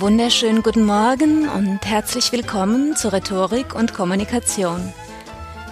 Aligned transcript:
Wunderschönen 0.00 0.62
guten 0.62 0.84
Morgen 0.84 1.48
und 1.48 1.86
herzlich 1.86 2.30
willkommen 2.30 2.96
zu 2.96 3.10
Rhetorik 3.10 3.74
und 3.74 3.94
Kommunikation. 3.94 4.92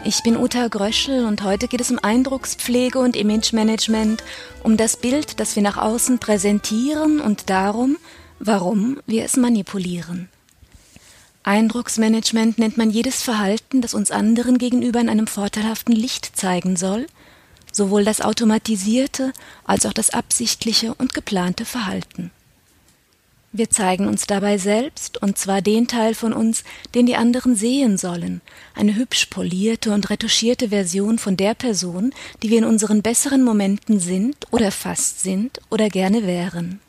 Ich 0.03 0.23
bin 0.23 0.39
Uta 0.39 0.69
Gröschel 0.69 1.27
und 1.27 1.43
heute 1.43 1.69
geht 1.69 1.83
es 1.83 1.91
um 1.91 1.99
Eindruckspflege 1.99 2.99
und 3.01 3.17
Imagemanagement, 3.17 4.25
um 4.63 4.79
das 4.79 4.97
Bild, 4.97 5.41
das 5.41 5.57
wir 5.57 5.63
nach 5.63 5.77
außen 5.77 6.21
präsentieren 6.21 7.21
und 7.21 7.51
darum, 7.51 7.99
warum 8.39 8.99
wir 9.05 9.27
es 9.27 9.37
manipulieren. 9.37 10.31
Eindrucksmanagement 11.43 12.59
nennt 12.59 12.79
man 12.79 12.89
jedes 12.89 13.21
Verhalten, 13.21 13.83
das 13.83 13.93
uns 13.93 14.11
anderen 14.11 14.57
gegenüber 14.57 15.01
in 15.01 15.11
einem 15.11 15.27
vorteilhaften 15.27 15.95
Licht 15.95 16.35
zeigen 16.35 16.77
soll, 16.77 17.09
sowohl 17.73 18.05
das 18.05 18.23
automatisierte 18.23 19.35
als 19.65 19.85
auch 19.85 19.93
das 19.93 20.09
absichtliche 20.09 20.95
und 20.95 21.13
geplante 21.13 21.67
Verhalten. 21.67 22.31
Wir 23.57 23.71
zeigen 23.71 24.09
uns 24.09 24.27
dabei 24.27 24.59
selbst, 24.59 25.23
und 25.23 25.39
zwar 25.39 25.63
den 25.63 25.87
Teil 25.87 26.17
von 26.17 26.33
uns, 26.33 26.65
den 26.93 27.07
die 27.07 27.15
anderen 27.15 27.55
sehen 27.55 27.99
sollen, 27.99 28.41
eine 28.75 28.97
hübsch 28.97 29.27
polierte 29.27 29.95
und 29.95 30.11
retuschierte 30.11 30.71
Version 30.71 31.21
von 31.21 31.37
der 31.37 31.55
Person, 31.55 32.13
die 32.43 32.51
wir 32.51 32.59
in 32.59 32.65
unseren 32.65 33.01
besseren 33.01 33.45
Momenten 33.45 34.01
sind 34.01 34.35
oder 34.51 34.73
fast 34.73 35.21
sind 35.21 35.61
oder 35.71 35.89
gerne 35.89 36.27
wären. 36.27 36.81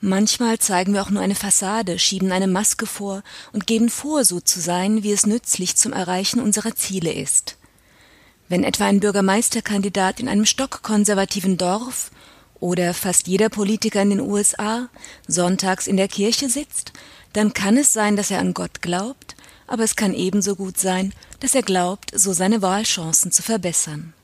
Manchmal 0.00 0.60
zeigen 0.60 0.94
wir 0.94 1.02
auch 1.02 1.10
nur 1.10 1.20
eine 1.20 1.34
Fassade, 1.34 1.98
schieben 1.98 2.32
eine 2.32 2.46
Maske 2.46 2.86
vor 2.86 3.22
und 3.52 3.66
geben 3.66 3.90
vor, 3.90 4.24
so 4.24 4.40
zu 4.40 4.60
sein, 4.60 5.02
wie 5.02 5.12
es 5.12 5.26
nützlich 5.26 5.76
zum 5.76 5.92
Erreichen 5.92 6.40
unserer 6.40 6.74
Ziele 6.74 7.12
ist. 7.12 7.58
Wenn 8.48 8.64
etwa 8.64 8.86
ein 8.86 9.00
Bürgermeisterkandidat 9.00 10.20
in 10.20 10.28
einem 10.28 10.46
stockkonservativen 10.46 11.58
Dorf 11.58 12.12
oder 12.60 12.94
fast 12.94 13.28
jeder 13.28 13.48
Politiker 13.48 14.02
in 14.02 14.10
den 14.10 14.20
USA 14.20 14.88
sonntags 15.26 15.86
in 15.86 15.96
der 15.96 16.08
Kirche 16.08 16.48
sitzt, 16.48 16.92
dann 17.32 17.52
kann 17.54 17.76
es 17.76 17.92
sein, 17.92 18.16
dass 18.16 18.30
er 18.30 18.40
an 18.40 18.54
Gott 18.54 18.82
glaubt, 18.82 19.36
aber 19.66 19.84
es 19.84 19.96
kann 19.96 20.14
ebenso 20.14 20.56
gut 20.56 20.78
sein, 20.78 21.12
dass 21.40 21.54
er 21.54 21.62
glaubt, 21.62 22.10
so 22.14 22.32
seine 22.32 22.62
Wahlchancen 22.62 23.30
zu 23.32 23.42
verbessern. 23.42 24.14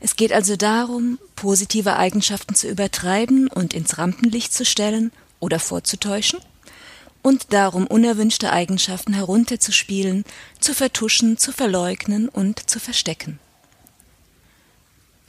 Es 0.00 0.16
geht 0.16 0.32
also 0.32 0.56
darum, 0.56 1.18
positive 1.36 1.96
Eigenschaften 1.96 2.54
zu 2.54 2.68
übertreiben 2.68 3.48
und 3.48 3.72
ins 3.72 3.96
Rampenlicht 3.96 4.52
zu 4.52 4.64
stellen 4.64 5.12
oder 5.40 5.58
vorzutäuschen 5.58 6.40
und 7.22 7.52
darum, 7.52 7.86
unerwünschte 7.86 8.52
Eigenschaften 8.52 9.14
herunterzuspielen, 9.14 10.24
zu 10.60 10.74
vertuschen, 10.74 11.38
zu 11.38 11.52
verleugnen 11.52 12.28
und 12.28 12.68
zu 12.68 12.78
verstecken. 12.78 13.38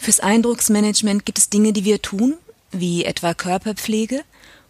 Fürs 0.07 0.21
Eindrucksmanagement 0.21 1.25
gibt 1.25 1.37
es 1.37 1.49
Dinge, 1.49 1.73
die 1.73 1.83
wir 1.83 2.01
tun, 2.01 2.35
wie 2.71 3.03
etwa 3.03 3.33
Körperpflege, 3.33 4.23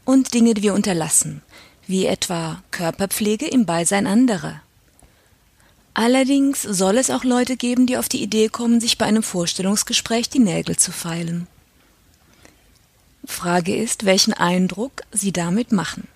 und 0.04 0.34
Dinge, 0.34 0.56
die 0.56 0.64
wir 0.64 0.74
unterlassen, 0.74 1.44
wie 1.86 2.08
etwa 2.08 2.64
Körperpflege 2.72 3.46
im 3.46 3.68
Beisein 3.68 4.08
anderer. 4.08 4.64
Allerdings 5.94 6.64
soll 6.64 6.98
es 6.98 7.12
auch 7.12 7.24
Leute 7.24 7.56
geben, 7.56 7.86
die 7.86 7.98
auf 7.98 8.10
die 8.10 8.24
Idee 8.24 8.50
kommen, 8.50 8.82
sich 8.82 8.98
bei 8.98 9.06
einem 9.06 9.22
Vorstellungsgespräch 9.22 10.28
die 10.28 10.40
Nägel 10.40 10.76
zu 10.76 10.92
feilen. 10.92 11.46
Frage 13.24 13.76
ist, 13.76 14.06
welchen 14.06 14.34
Eindruck 14.34 15.04
sie 15.12 15.34
damit 15.34 15.72
machen. 15.72 16.08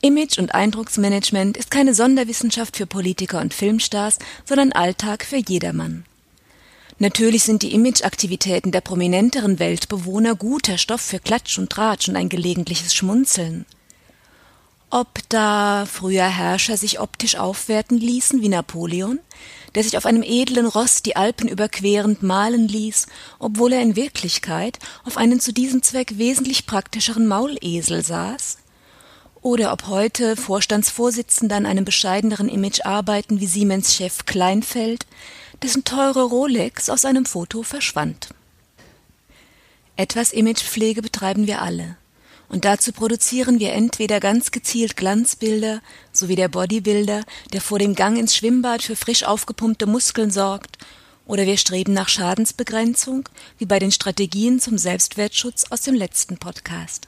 Image- 0.00 0.38
und 0.38 0.54
Eindrucksmanagement 0.54 1.58
ist 1.58 1.70
keine 1.70 1.92
Sonderwissenschaft 1.92 2.78
für 2.78 2.86
Politiker 2.86 3.42
und 3.42 3.52
Filmstars, 3.52 4.18
sondern 4.46 4.72
Alltag 4.72 5.22
für 5.22 5.36
jedermann. 5.36 6.06
Natürlich 7.02 7.44
sind 7.44 7.62
die 7.62 7.72
Imageaktivitäten 7.72 8.72
der 8.72 8.82
prominenteren 8.82 9.58
Weltbewohner 9.58 10.34
guter 10.34 10.76
Stoff 10.76 11.00
für 11.00 11.18
Klatsch 11.18 11.56
und 11.58 11.70
Tratsch 11.70 12.10
und 12.10 12.16
ein 12.16 12.28
gelegentliches 12.28 12.94
Schmunzeln. 12.94 13.64
Ob 14.90 15.20
da 15.30 15.86
früher 15.90 16.28
Herrscher 16.28 16.76
sich 16.76 17.00
optisch 17.00 17.36
aufwerten 17.36 17.96
ließen 17.96 18.42
wie 18.42 18.50
Napoleon, 18.50 19.18
der 19.74 19.82
sich 19.82 19.96
auf 19.96 20.04
einem 20.04 20.22
edlen 20.22 20.66
Ross 20.66 21.00
die 21.00 21.16
Alpen 21.16 21.48
überquerend 21.48 22.22
malen 22.22 22.68
ließ, 22.68 23.06
obwohl 23.38 23.72
er 23.72 23.80
in 23.80 23.96
Wirklichkeit 23.96 24.78
auf 25.06 25.16
einen 25.16 25.40
zu 25.40 25.54
diesem 25.54 25.82
Zweck 25.82 26.18
wesentlich 26.18 26.66
praktischeren 26.66 27.26
Maulesel 27.26 28.04
saß, 28.04 28.58
oder 29.40 29.72
ob 29.72 29.86
heute 29.86 30.36
Vorstandsvorsitzende 30.36 31.54
an 31.54 31.64
einem 31.64 31.86
bescheideneren 31.86 32.50
Image 32.50 32.84
arbeiten 32.84 33.40
wie 33.40 33.46
Siemens-Chef 33.46 34.26
Kleinfeld, 34.26 35.06
dessen 35.62 35.84
teure 35.84 36.22
Rolex 36.22 36.88
aus 36.88 37.04
einem 37.04 37.26
Foto 37.26 37.62
verschwand. 37.62 38.28
Etwas 39.96 40.32
Imagepflege 40.32 41.02
betreiben 41.02 41.46
wir 41.46 41.60
alle. 41.60 41.96
Und 42.48 42.64
dazu 42.64 42.92
produzieren 42.92 43.60
wir 43.60 43.72
entweder 43.72 44.18
ganz 44.18 44.50
gezielt 44.50 44.96
Glanzbilder, 44.96 45.82
so 46.12 46.28
wie 46.28 46.36
der 46.36 46.48
Bodybuilder, 46.48 47.24
der 47.52 47.60
vor 47.60 47.78
dem 47.78 47.94
Gang 47.94 48.18
ins 48.18 48.34
Schwimmbad 48.34 48.82
für 48.82 48.96
frisch 48.96 49.24
aufgepumpte 49.24 49.86
Muskeln 49.86 50.30
sorgt, 50.30 50.78
oder 51.26 51.46
wir 51.46 51.56
streben 51.56 51.92
nach 51.92 52.08
Schadensbegrenzung, 52.08 53.28
wie 53.58 53.66
bei 53.66 53.78
den 53.78 53.92
Strategien 53.92 54.58
zum 54.58 54.78
Selbstwertschutz 54.78 55.66
aus 55.70 55.82
dem 55.82 55.94
letzten 55.94 56.38
Podcast. 56.38 57.06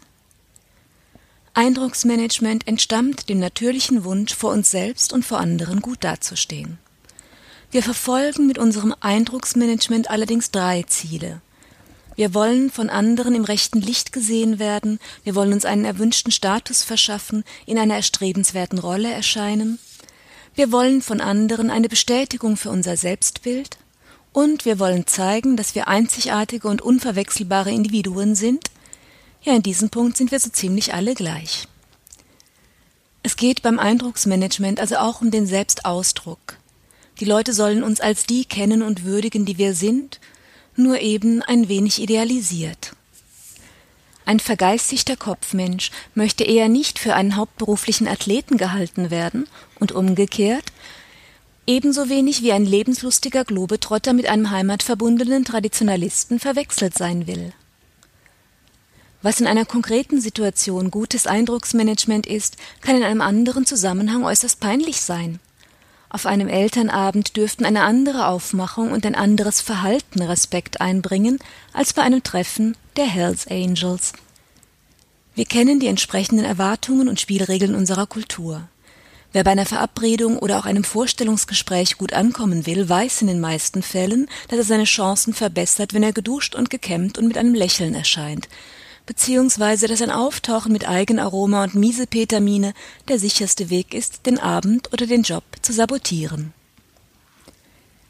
Eindrucksmanagement 1.54 2.68
entstammt 2.68 3.28
dem 3.28 3.40
natürlichen 3.40 4.04
Wunsch, 4.04 4.34
vor 4.34 4.52
uns 4.52 4.70
selbst 4.70 5.12
und 5.12 5.24
vor 5.24 5.38
anderen 5.38 5.80
gut 5.80 6.04
dazustehen. 6.04 6.78
Wir 7.72 7.82
verfolgen 7.82 8.46
mit 8.46 8.58
unserem 8.58 8.94
Eindrucksmanagement 9.00 10.10
allerdings 10.10 10.50
drei 10.50 10.82
Ziele. 10.82 11.40
Wir 12.16 12.34
wollen 12.34 12.70
von 12.70 12.90
anderen 12.90 13.34
im 13.34 13.44
rechten 13.44 13.80
Licht 13.80 14.12
gesehen 14.12 14.58
werden, 14.58 14.98
wir 15.24 15.34
wollen 15.34 15.54
uns 15.54 15.64
einen 15.64 15.86
erwünschten 15.86 16.32
Status 16.32 16.82
verschaffen, 16.82 17.44
in 17.64 17.78
einer 17.78 17.94
erstrebenswerten 17.94 18.78
Rolle 18.78 19.10
erscheinen, 19.10 19.78
wir 20.54 20.70
wollen 20.70 21.00
von 21.00 21.22
anderen 21.22 21.70
eine 21.70 21.88
Bestätigung 21.88 22.58
für 22.58 22.68
unser 22.68 22.98
Selbstbild 22.98 23.78
und 24.34 24.66
wir 24.66 24.78
wollen 24.78 25.06
zeigen, 25.06 25.56
dass 25.56 25.74
wir 25.74 25.88
einzigartige 25.88 26.68
und 26.68 26.82
unverwechselbare 26.82 27.70
Individuen 27.70 28.34
sind. 28.34 28.64
Ja, 29.40 29.56
in 29.56 29.62
diesem 29.62 29.88
Punkt 29.88 30.18
sind 30.18 30.30
wir 30.30 30.40
so 30.40 30.50
ziemlich 30.50 30.92
alle 30.92 31.14
gleich. 31.14 31.66
Es 33.22 33.36
geht 33.36 33.62
beim 33.62 33.78
Eindrucksmanagement 33.78 34.78
also 34.78 34.96
auch 34.96 35.22
um 35.22 35.30
den 35.30 35.46
Selbstausdruck. 35.46 36.58
Die 37.20 37.24
Leute 37.24 37.52
sollen 37.52 37.82
uns 37.82 38.00
als 38.00 38.26
die 38.26 38.44
kennen 38.44 38.82
und 38.82 39.04
würdigen, 39.04 39.44
die 39.44 39.58
wir 39.58 39.74
sind, 39.74 40.20
nur 40.76 41.00
eben 41.00 41.42
ein 41.42 41.68
wenig 41.68 42.00
idealisiert. 42.00 42.94
Ein 44.24 44.40
vergeistigter 44.40 45.16
Kopfmensch 45.16 45.90
möchte 46.14 46.44
eher 46.44 46.68
nicht 46.68 46.98
für 46.98 47.14
einen 47.14 47.36
hauptberuflichen 47.36 48.06
Athleten 48.06 48.56
gehalten 48.56 49.10
werden 49.10 49.48
und 49.80 49.92
umgekehrt, 49.92 50.64
ebenso 51.66 52.08
wenig 52.08 52.42
wie 52.42 52.52
ein 52.52 52.64
lebenslustiger 52.64 53.44
Globetrotter 53.44 54.12
mit 54.12 54.26
einem 54.26 54.50
heimatverbundenen 54.50 55.44
Traditionalisten 55.44 56.38
verwechselt 56.38 56.96
sein 56.96 57.26
will. 57.26 57.52
Was 59.22 59.40
in 59.40 59.46
einer 59.46 59.64
konkreten 59.64 60.20
Situation 60.20 60.90
gutes 60.90 61.26
Eindrucksmanagement 61.26 62.26
ist, 62.26 62.56
kann 62.80 62.96
in 62.96 63.04
einem 63.04 63.20
anderen 63.20 63.66
Zusammenhang 63.66 64.24
äußerst 64.24 64.58
peinlich 64.58 65.00
sein. 65.00 65.38
Auf 66.14 66.26
einem 66.26 66.48
Elternabend 66.48 67.38
dürften 67.38 67.64
eine 67.64 67.84
andere 67.84 68.26
Aufmachung 68.26 68.92
und 68.92 69.06
ein 69.06 69.14
anderes 69.14 69.62
Verhalten 69.62 70.20
Respekt 70.20 70.82
einbringen 70.82 71.38
als 71.72 71.94
bei 71.94 72.02
einem 72.02 72.22
Treffen 72.22 72.76
der 72.98 73.06
Hells 73.06 73.46
Angels. 73.46 74.12
Wir 75.34 75.46
kennen 75.46 75.80
die 75.80 75.86
entsprechenden 75.86 76.44
Erwartungen 76.44 77.08
und 77.08 77.18
Spielregeln 77.18 77.74
unserer 77.74 78.06
Kultur. 78.06 78.68
Wer 79.32 79.42
bei 79.42 79.52
einer 79.52 79.64
Verabredung 79.64 80.38
oder 80.38 80.58
auch 80.58 80.66
einem 80.66 80.84
Vorstellungsgespräch 80.84 81.96
gut 81.96 82.12
ankommen 82.12 82.66
will, 82.66 82.86
weiß 82.86 83.22
in 83.22 83.28
den 83.28 83.40
meisten 83.40 83.82
Fällen, 83.82 84.28
dass 84.48 84.58
er 84.58 84.64
seine 84.64 84.84
Chancen 84.84 85.32
verbessert, 85.32 85.94
wenn 85.94 86.02
er 86.02 86.12
geduscht 86.12 86.54
und 86.54 86.68
gekämmt 86.68 87.16
und 87.16 87.26
mit 87.26 87.38
einem 87.38 87.54
Lächeln 87.54 87.94
erscheint, 87.94 88.50
beziehungsweise 89.06 89.88
dass 89.88 90.02
ein 90.02 90.10
Auftauchen 90.10 90.72
mit 90.72 90.88
Eigenaroma 90.88 91.64
und 91.64 91.74
Miesepetermine 91.74 92.74
der 93.08 93.18
sicherste 93.18 93.70
Weg 93.70 93.94
ist, 93.94 94.26
den 94.26 94.38
Abend 94.38 94.92
oder 94.92 95.06
den 95.06 95.22
Job 95.22 95.44
zu 95.62 95.72
sabotieren. 95.72 96.52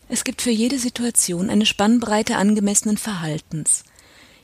Es 0.08 0.24
gibt 0.24 0.42
für 0.42 0.50
jede 0.50 0.78
Situation 0.78 1.48
eine 1.48 1.64
Spannbreite 1.64 2.36
angemessenen 2.36 2.98
Verhaltens. 2.98 3.84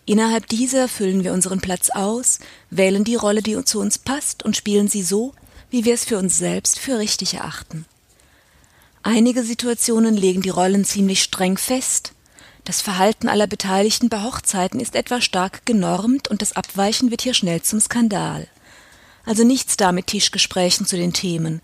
Innerhalb 0.07 0.49
dieser 0.49 0.89
füllen 0.89 1.25
wir 1.25 1.35
unseren 1.35 1.61
Platz 1.61 1.91
aus, 1.91 2.39
wählen 2.71 3.05
die 3.05 3.17
Rolle, 3.17 3.43
die 3.43 3.63
zu 3.65 3.79
uns 3.79 3.99
passt 3.99 4.43
und 4.43 4.57
spielen 4.57 4.89
sie 4.89 5.03
so, 5.03 5.35
wie 5.69 5.85
wir 5.85 5.93
es 5.93 6.07
für 6.07 6.17
uns 6.17 6.39
selbst 6.39 6.79
für 6.79 6.99
richtig 6.99 7.35
erachten. 7.35 7.85
Einige 9.03 9.43
Situationen 9.43 10.17
legen 10.17 10.41
die 10.41 10.49
Rollen 10.49 10.85
ziemlich 10.87 11.23
streng 11.23 11.59
fest, 11.59 12.13
das 12.69 12.83
Verhalten 12.83 13.31
aller 13.31 13.47
Beteiligten 13.47 14.11
bei 14.11 14.23
Hochzeiten 14.23 14.79
ist 14.79 14.95
etwa 14.95 15.23
stark 15.23 15.65
genormt 15.65 16.29
und 16.29 16.43
das 16.43 16.55
Abweichen 16.55 17.11
wird 17.11 17.23
hier 17.23 17.33
schnell 17.33 17.63
zum 17.63 17.81
Skandal. 17.81 18.47
Also 19.25 19.43
nichts 19.43 19.79
da 19.79 19.91
mit 19.91 20.09
Tischgesprächen 20.09 20.85
zu 20.85 20.99
den 20.99 21.15
Themen. 21.15 21.63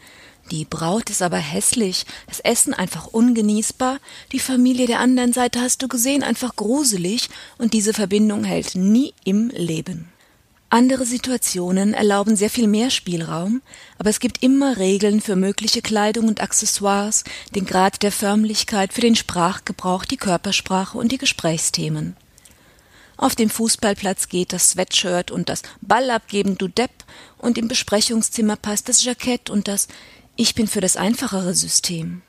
Die 0.51 0.65
Braut 0.65 1.11
ist 1.11 1.21
aber 1.21 1.37
hässlich, 1.37 2.07
das 2.27 2.41
Essen 2.41 2.73
einfach 2.73 3.07
ungenießbar, 3.07 3.99
die 4.33 4.39
Familie 4.39 4.87
der 4.87 5.01
anderen 5.01 5.35
Seite 5.35 5.61
hast 5.61 5.83
du 5.83 5.89
gesehen, 5.89 6.23
einfach 6.23 6.57
gruselig 6.57 7.29
und 7.59 7.75
diese 7.75 7.93
Verbindung 7.93 8.45
hält 8.45 8.75
nie 8.75 9.13
im 9.25 9.51
Leben. 9.51 10.11
Andere 10.75 11.07
Situationen 11.07 11.95
erlauben 11.95 12.35
sehr 12.35 12.51
viel 12.51 12.67
mehr 12.67 12.91
Spielraum, 12.91 13.63
aber 13.97 14.11
es 14.11 14.19
gibt 14.19 14.43
immer 14.43 14.77
Regeln 14.77 15.21
für 15.21 15.37
mögliche 15.37 15.83
Kleidung 15.83 16.27
und 16.27 16.41
Accessoires, 16.41 17.23
den 17.55 17.65
Grad 17.65 18.03
der 18.03 18.11
Förmlichkeit 18.11 18.93
für 18.93 19.01
den 19.01 19.15
Sprachgebrauch, 19.15 20.05
die 20.05 20.17
Körpersprache 20.17 20.99
und 20.99 21.13
die 21.13 21.19
Gesprächsthemen. 21.19 22.17
Auf 23.17 23.37
dem 23.37 23.51
Fußballplatz 23.51 24.29
geht 24.29 24.53
das 24.53 24.71
Sweatshirt 24.71 25.31
und 25.31 25.49
das 25.49 25.63
Ball 25.81 26.11
abgeben, 26.11 26.59
du 26.59 26.67
Depp, 26.67 27.05
und 27.39 27.57
im 27.57 27.69
Besprechungszimmer 27.69 28.57
passt 28.57 28.89
das 28.89 29.05
Jackett 29.05 29.51
und 29.51 29.69
das 29.69 29.87
Ich 30.35 30.57
bin 30.57 30.67
für 30.67 30.81
das 30.81 30.97
einfachere 30.97 31.55
System. 31.55 32.23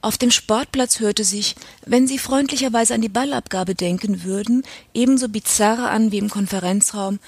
Auf 0.00 0.16
dem 0.16 0.30
Sportplatz 0.30 1.00
hörte 1.00 1.24
sich, 1.24 1.56
wenn 1.84 2.06
Sie 2.06 2.18
freundlicherweise 2.18 2.94
an 2.94 3.00
die 3.00 3.08
Ballabgabe 3.08 3.74
denken 3.74 4.22
würden, 4.22 4.62
ebenso 4.94 5.28
bizarr 5.28 5.90
an 5.90 6.12
wie 6.12 6.18
im 6.18 6.30
Konferenzraum 6.30 7.18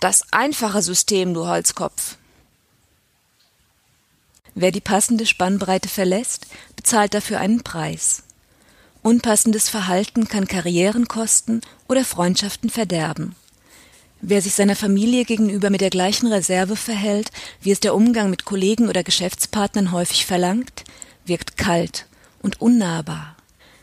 Das 0.00 0.32
einfache 0.32 0.82
System, 0.82 1.32
du 1.32 1.46
Holzkopf. 1.46 2.16
Wer 4.54 4.72
die 4.72 4.80
passende 4.80 5.26
Spannbreite 5.26 5.88
verlässt, 5.88 6.46
bezahlt 6.74 7.14
dafür 7.14 7.38
einen 7.38 7.62
Preis. 7.62 8.24
Unpassendes 9.02 9.68
Verhalten 9.68 10.26
kann 10.26 10.48
Karrieren 10.48 11.06
kosten 11.06 11.60
oder 11.86 12.04
Freundschaften 12.04 12.68
verderben. 12.68 13.36
Wer 14.20 14.42
sich 14.42 14.54
seiner 14.54 14.74
Familie 14.74 15.24
gegenüber 15.24 15.70
mit 15.70 15.80
der 15.80 15.90
gleichen 15.90 16.26
Reserve 16.26 16.74
verhält, 16.74 17.30
wie 17.60 17.70
es 17.70 17.78
der 17.78 17.94
Umgang 17.94 18.30
mit 18.30 18.44
Kollegen 18.44 18.88
oder 18.88 19.04
Geschäftspartnern 19.04 19.92
häufig 19.92 20.26
verlangt, 20.26 20.82
wirkt 21.24 21.56
kalt 21.56 22.07
und 22.42 22.60
unnahbar. 22.60 23.36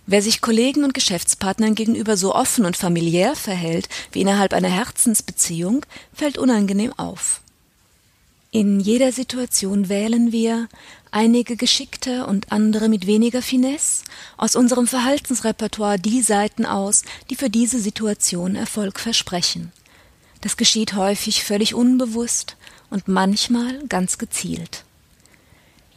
Wer 0.07 0.22
sich 0.22 0.42
Kollegen 0.42 0.84
und 0.84 0.94
Geschäftspartnern 0.94 1.74
gegenüber 1.74 2.16
so 2.16 2.36
offen 2.36 2.66
und 2.66 2.78
familiär 2.78 3.36
verhält 3.36 3.90
wie 4.12 4.22
innerhalb 4.22 4.54
einer 4.54 4.69
Herzensbeziehung, 4.69 5.84
fällt 6.13 6.38
unangenehm 6.38 6.94
auf. 6.98 7.42
In 8.52 8.80
jeder 8.80 9.12
Situation 9.12 9.90
wählen 9.90 10.31
wir, 10.31 10.69
einige 11.12 11.57
geschickter 11.57 12.28
und 12.28 12.52
andere 12.52 12.88
mit 12.88 13.07
weniger 13.07 13.42
Finesse, 13.42 14.04
aus 14.38 14.56
unserem 14.56 14.88
Verhaltensrepertoire 14.88 15.98
die 15.98 16.22
Seiten 16.22 16.66
aus, 16.66 17.04
die 17.30 17.36
für 17.36 17.50
diese 17.50 17.80
Situation 17.80 18.56
Erfolg 18.56 19.00
versprechen. 19.00 19.72
Das 20.42 20.56
geschieht 20.56 20.94
häufig 20.94 21.44
völlig 21.44 21.74
unbewusst 21.74 22.56
und 22.90 23.07
manchmal 23.07 23.80
ganz 23.88 24.18
gezielt. 24.18 24.84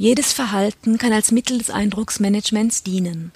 Jedes 0.01 0.33
Verhalten 0.33 0.97
kann 0.97 1.13
als 1.13 1.33
Mittel 1.33 1.59
des 1.59 1.71
Eindrucksmanagements 1.71 2.85
dienen. 2.85 3.33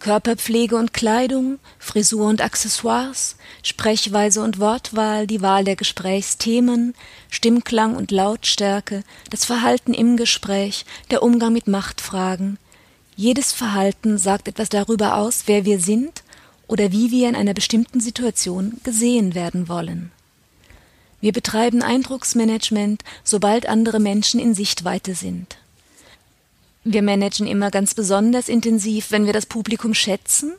Körperpflege 0.00 0.76
und 0.76 0.92
Kleidung, 0.92 1.58
Frisur 1.78 2.28
und 2.28 2.42
Accessoires, 2.42 3.36
Sprechweise 3.62 4.42
und 4.42 4.60
Wortwahl, 4.60 5.26
die 5.26 5.40
Wahl 5.40 5.64
der 5.64 5.76
Gesprächsthemen, 5.76 6.94
Stimmklang 7.30 7.96
und 7.96 8.10
Lautstärke, 8.10 9.02
das 9.30 9.46
Verhalten 9.46 9.94
im 9.94 10.18
Gespräch, 10.18 10.84
der 11.10 11.22
Umgang 11.22 11.54
mit 11.54 11.68
Machtfragen. 11.68 12.58
Jedes 13.16 13.52
Verhalten 13.52 14.18
sagt 14.18 14.46
etwas 14.46 14.68
darüber 14.68 15.16
aus, 15.16 15.44
wer 15.46 15.64
wir 15.64 15.80
sind 15.80 16.22
oder 16.66 16.92
wie 16.92 17.10
wir 17.10 17.30
in 17.30 17.36
einer 17.36 17.54
bestimmten 17.54 18.00
Situation 18.00 18.78
gesehen 18.84 19.34
werden 19.34 19.70
wollen. 19.70 20.12
Wir 21.22 21.32
betreiben 21.32 21.80
Eindrucksmanagement, 21.80 23.02
sobald 23.22 23.66
andere 23.66 24.00
Menschen 24.00 24.38
in 24.38 24.52
Sichtweite 24.52 25.14
sind. 25.14 25.56
Wir 26.84 27.00
managen 27.02 27.46
immer 27.46 27.70
ganz 27.70 27.94
besonders 27.94 28.50
intensiv, 28.50 29.10
wenn 29.10 29.24
wir 29.24 29.32
das 29.32 29.46
Publikum 29.46 29.94
schätzen 29.94 30.52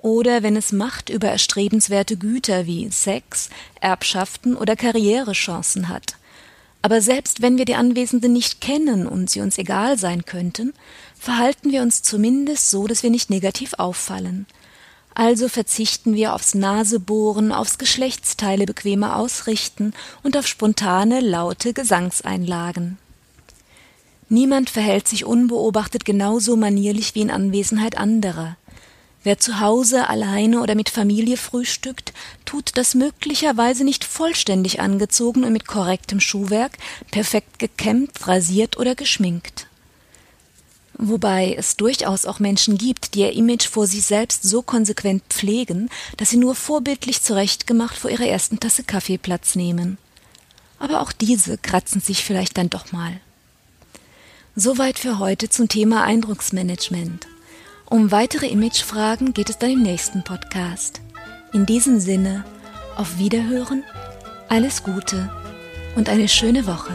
oder 0.00 0.44
wenn 0.44 0.54
es 0.54 0.70
Macht 0.70 1.10
über 1.10 1.26
erstrebenswerte 1.26 2.16
Güter 2.16 2.66
wie 2.66 2.88
Sex, 2.90 3.50
Erbschaften 3.80 4.56
oder 4.56 4.76
Karrierechancen 4.76 5.88
hat. 5.88 6.16
Aber 6.82 7.00
selbst 7.00 7.42
wenn 7.42 7.58
wir 7.58 7.64
die 7.64 7.74
Anwesenden 7.74 8.32
nicht 8.32 8.60
kennen 8.60 9.08
und 9.08 9.28
sie 9.28 9.40
uns 9.40 9.58
egal 9.58 9.98
sein 9.98 10.24
könnten, 10.24 10.72
verhalten 11.18 11.72
wir 11.72 11.82
uns 11.82 12.02
zumindest 12.02 12.70
so, 12.70 12.86
dass 12.86 13.02
wir 13.02 13.10
nicht 13.10 13.30
negativ 13.30 13.74
auffallen. 13.78 14.46
Also 15.14 15.48
verzichten 15.48 16.14
wir 16.14 16.34
aufs 16.34 16.54
Nasebohren, 16.54 17.50
aufs 17.50 17.78
Geschlechtsteile 17.78 18.66
bequemer 18.66 19.16
ausrichten 19.16 19.94
und 20.22 20.36
auf 20.36 20.46
spontane, 20.46 21.20
laute 21.20 21.72
Gesangseinlagen. 21.72 22.98
Niemand 24.32 24.70
verhält 24.70 25.08
sich 25.08 25.26
unbeobachtet 25.26 26.06
genauso 26.06 26.56
manierlich 26.56 27.14
wie 27.14 27.20
in 27.20 27.30
Anwesenheit 27.30 27.98
anderer. 27.98 28.56
Wer 29.22 29.38
zu 29.38 29.60
Hause 29.60 30.08
alleine 30.08 30.62
oder 30.62 30.74
mit 30.74 30.88
Familie 30.88 31.36
frühstückt, 31.36 32.14
tut 32.46 32.70
das 32.78 32.94
möglicherweise 32.94 33.84
nicht 33.84 34.04
vollständig 34.04 34.80
angezogen 34.80 35.44
und 35.44 35.52
mit 35.52 35.66
korrektem 35.66 36.18
Schuhwerk, 36.18 36.78
perfekt 37.10 37.58
gekämmt, 37.58 38.26
rasiert 38.26 38.78
oder 38.78 38.94
geschminkt. 38.94 39.66
Wobei 40.94 41.54
es 41.58 41.76
durchaus 41.76 42.24
auch 42.24 42.38
Menschen 42.38 42.78
gibt, 42.78 43.12
die 43.12 43.20
ihr 43.20 43.32
Image 43.32 43.68
vor 43.68 43.86
sich 43.86 44.06
selbst 44.06 44.44
so 44.44 44.62
konsequent 44.62 45.24
pflegen, 45.28 45.90
dass 46.16 46.30
sie 46.30 46.38
nur 46.38 46.54
vorbildlich 46.54 47.20
zurechtgemacht 47.20 47.98
vor 47.98 48.10
ihrer 48.10 48.28
ersten 48.28 48.58
Tasse 48.58 48.82
Kaffee 48.82 49.18
Platz 49.18 49.56
nehmen. 49.56 49.98
Aber 50.78 51.02
auch 51.02 51.12
diese 51.12 51.58
kratzen 51.58 52.00
sich 52.00 52.24
vielleicht 52.24 52.56
dann 52.56 52.70
doch 52.70 52.92
mal. 52.92 53.20
Soweit 54.54 54.98
für 54.98 55.18
heute 55.18 55.48
zum 55.48 55.68
Thema 55.68 56.04
Eindrucksmanagement. 56.04 57.26
Um 57.86 58.10
weitere 58.12 58.48
Imagefragen 58.48 59.32
geht 59.32 59.48
es 59.48 59.56
dann 59.56 59.70
im 59.70 59.82
nächsten 59.82 60.24
Podcast. 60.24 61.00
In 61.54 61.64
diesem 61.64 61.98
Sinne, 62.00 62.44
auf 62.94 63.18
Wiederhören, 63.18 63.82
alles 64.50 64.82
Gute 64.82 65.30
und 65.96 66.10
eine 66.10 66.28
schöne 66.28 66.66
Woche. 66.66 66.92